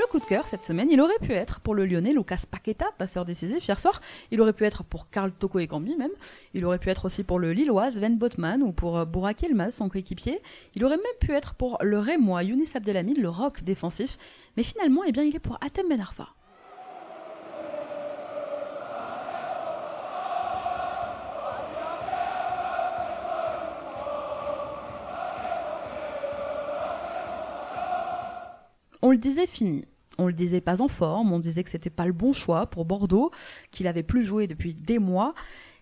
coup 0.07 0.21
de 0.21 0.25
cœur 0.25 0.47
cette 0.47 0.65
semaine, 0.65 0.89
il 0.91 1.01
aurait 1.01 1.19
pu 1.21 1.33
être 1.33 1.61
pour 1.61 1.75
le 1.75 1.85
Lyonnais 1.85 2.13
Lucas 2.13 2.45
Paqueta, 2.51 2.87
passeur 2.99 3.25
décisif 3.25 3.67
hier 3.67 3.81
soir. 3.81 4.01
Il 4.31 4.41
aurait 4.41 4.53
pu 4.53 4.65
être 4.65 4.85
pour 4.85 5.11
Karl 5.11 5.33
Toko 5.33 5.59
et 5.59 5.69
même. 5.69 6.11
Il 6.55 6.65
aurait 6.65 6.79
pu 6.79 6.91
être 6.91 7.05
aussi 7.05 7.25
pour 7.25 7.39
le 7.39 7.53
Lillois 7.53 7.91
Sven 7.91 8.17
Botman 8.17 8.63
ou 8.63 8.73
pour 8.73 8.99
euh, 8.99 9.05
Bourak 9.05 9.43
Elmas, 9.43 9.71
son 9.71 9.89
coéquipier. 9.89 10.41
Il 10.75 10.85
aurait 10.85 10.97
même 10.97 11.19
pu 11.21 11.33
être 11.33 11.55
pour 11.55 11.79
le 11.83 11.99
Rémois 11.99 12.43
Younis 12.43 12.71
Abdelhamid, 12.75 13.19
le 13.19 13.29
rock 13.29 13.63
défensif. 13.63 14.19
Mais 14.57 14.63
finalement, 14.63 15.03
eh 15.07 15.13
bien, 15.13 15.25
il 15.25 15.35
est 15.35 15.41
pour 15.41 15.59
Atem 15.63 15.89
Ben 15.89 16.01
Arfa. 16.01 16.29
Disait 29.19 29.47
fini 29.47 29.85
on 30.19 30.27
le 30.27 30.33
disait 30.33 30.61
pas 30.61 30.83
en 30.83 30.89
forme, 30.89 31.33
on 31.33 31.39
disait 31.39 31.63
que 31.63 31.71
c'était 31.71 31.91
pas 31.91 32.05
le 32.05 32.13
bon 32.13 32.33
choix 32.33 32.67
pour 32.67 32.85
Bordeaux, 32.85 33.31
qu'il 33.71 33.87
avait 33.87 34.03
plus 34.03 34.27
joué 34.27 34.49
depuis 34.49 34.75
des 34.75 34.99
mois. 34.99 35.35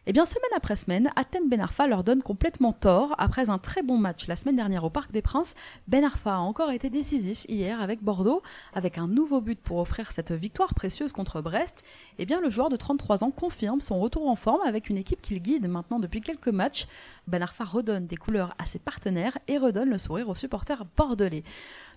Eh 0.08 0.12
bien, 0.12 0.24
semaine 0.24 0.52
après 0.54 0.76
semaine, 0.76 1.10
Atem 1.16 1.48
Ben 1.48 1.60
Arfa 1.60 1.88
leur 1.88 2.04
donne 2.04 2.22
complètement 2.22 2.72
tort. 2.72 3.16
Après 3.18 3.50
un 3.50 3.58
très 3.58 3.82
bon 3.82 3.98
match 3.98 4.28
la 4.28 4.36
semaine 4.36 4.54
dernière 4.54 4.84
au 4.84 4.88
Parc 4.88 5.10
des 5.10 5.20
Princes, 5.20 5.56
Ben 5.88 6.04
Arfa 6.04 6.36
a 6.36 6.38
encore 6.38 6.70
été 6.70 6.90
décisif 6.90 7.44
hier 7.48 7.80
avec 7.80 8.04
Bordeaux, 8.04 8.40
avec 8.72 8.98
un 8.98 9.08
nouveau 9.08 9.40
but 9.40 9.60
pour 9.60 9.78
offrir 9.78 10.12
cette 10.12 10.30
victoire 10.30 10.74
précieuse 10.74 11.12
contre 11.12 11.40
Brest. 11.40 11.82
Eh 12.18 12.24
bien, 12.24 12.40
le 12.40 12.50
joueur 12.50 12.68
de 12.68 12.76
33 12.76 13.24
ans 13.24 13.32
confirme 13.32 13.80
son 13.80 13.98
retour 13.98 14.28
en 14.28 14.36
forme 14.36 14.60
avec 14.64 14.90
une 14.90 14.96
équipe 14.96 15.20
qu'il 15.20 15.42
guide 15.42 15.66
maintenant 15.66 15.98
depuis 15.98 16.20
quelques 16.20 16.46
matchs. 16.46 16.86
Ben 17.26 17.42
Arfa 17.42 17.64
redonne 17.64 18.06
des 18.06 18.16
couleurs 18.16 18.54
à 18.58 18.66
ses 18.66 18.78
partenaires 18.78 19.36
et 19.48 19.58
redonne 19.58 19.90
le 19.90 19.98
sourire 19.98 20.28
aux 20.28 20.36
supporters 20.36 20.84
bordelais. 20.96 21.42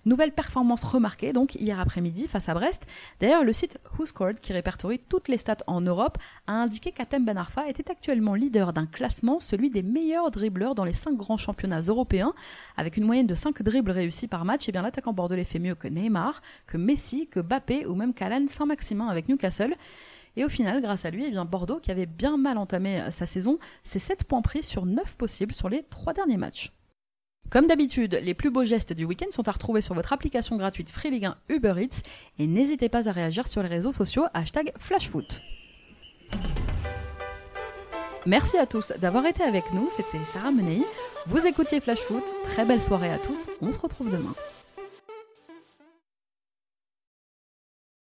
Nouvelle 0.04 0.32
performance 0.32 0.82
remarquée 0.82 1.32
donc 1.32 1.54
hier 1.54 1.78
après-midi 1.78 2.26
face 2.26 2.48
à 2.48 2.54
Brest. 2.54 2.86
D'ailleurs, 3.20 3.44
le 3.44 3.52
site 3.52 3.78
WhoScored, 3.98 4.40
qui 4.40 4.52
répertorie 4.52 4.98
toutes 4.98 5.28
les 5.28 5.36
stats 5.36 5.58
en 5.68 5.80
Europe, 5.80 6.18
a 6.48 6.54
indiqué 6.54 6.90
qu'Atem 6.90 7.24
Ben 7.24 7.36
Arfa 7.36 7.68
était 7.68 7.90
actuellement 8.00 8.34
leader 8.34 8.72
d'un 8.72 8.86
classement, 8.86 9.40
celui 9.40 9.68
des 9.68 9.82
meilleurs 9.82 10.30
dribbleurs 10.30 10.74
dans 10.74 10.86
les 10.86 10.94
5 10.94 11.16
grands 11.16 11.36
championnats 11.36 11.80
européens, 11.80 12.32
avec 12.78 12.96
une 12.96 13.04
moyenne 13.04 13.26
de 13.26 13.34
5 13.34 13.62
dribbles 13.62 13.90
réussis 13.90 14.26
par 14.26 14.46
match. 14.46 14.66
Et 14.66 14.70
eh 14.70 14.72
bien 14.72 14.80
l'attaquant 14.80 15.12
bordelais 15.12 15.44
fait 15.44 15.58
mieux 15.58 15.74
que 15.74 15.86
Neymar, 15.86 16.40
que 16.66 16.78
Messi, 16.78 17.26
que 17.26 17.40
Bappé 17.40 17.84
ou 17.84 17.94
même 17.94 18.14
qu'Alan 18.14 18.46
Saint-Maximin 18.48 19.08
avec 19.08 19.28
Newcastle. 19.28 19.74
Et 20.36 20.46
au 20.46 20.48
final, 20.48 20.80
grâce 20.80 21.04
à 21.04 21.10
lui, 21.10 21.26
eh 21.26 21.30
bien 21.30 21.44
Bordeaux, 21.44 21.78
qui 21.78 21.90
avait 21.90 22.06
bien 22.06 22.38
mal 22.38 22.56
entamé 22.56 23.02
sa 23.10 23.26
saison, 23.26 23.58
c'est 23.84 23.98
7 23.98 24.24
points 24.24 24.40
pris 24.40 24.62
sur 24.62 24.86
9 24.86 25.18
possibles 25.18 25.54
sur 25.54 25.68
les 25.68 25.82
3 25.82 26.14
derniers 26.14 26.38
matchs. 26.38 26.72
Comme 27.50 27.66
d'habitude, 27.66 28.18
les 28.22 28.32
plus 28.32 28.50
beaux 28.50 28.64
gestes 28.64 28.94
du 28.94 29.04
week-end 29.04 29.30
sont 29.30 29.46
à 29.46 29.52
retrouver 29.52 29.82
sur 29.82 29.94
votre 29.94 30.14
application 30.14 30.56
gratuite 30.56 30.90
Free 30.90 31.10
Ligue 31.10 31.26
1 31.26 31.36
Uber 31.50 31.74
Eats 31.76 32.00
et 32.38 32.46
n'hésitez 32.46 32.88
pas 32.88 33.10
à 33.10 33.12
réagir 33.12 33.46
sur 33.46 33.62
les 33.62 33.68
réseaux 33.68 33.92
sociaux 33.92 34.24
hashtag 34.32 34.72
FlashFoot. 34.78 35.42
Merci 38.30 38.58
à 38.58 38.64
tous 38.66 38.92
d'avoir 38.96 39.26
été 39.26 39.42
avec 39.42 39.72
nous, 39.72 39.88
c'était 39.90 40.24
Sarah 40.24 40.52
Menei. 40.52 40.84
Vous 41.26 41.48
écoutiez 41.48 41.80
Flash 41.80 41.98
Foot, 41.98 42.22
très 42.44 42.64
belle 42.64 42.80
soirée 42.80 43.10
à 43.10 43.18
tous, 43.18 43.48
on 43.60 43.72
se 43.72 43.80
retrouve 43.80 44.08
demain. 44.08 44.34